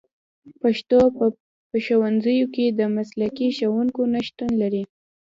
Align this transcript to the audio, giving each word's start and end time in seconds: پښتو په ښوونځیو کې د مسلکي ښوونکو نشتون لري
پښتو 0.61 0.99
په 1.69 1.77
ښوونځیو 1.85 2.45
کې 2.55 2.65
د 2.69 2.81
مسلکي 2.95 3.47
ښوونکو 3.57 4.01
نشتون 4.13 4.51
لري 4.61 4.83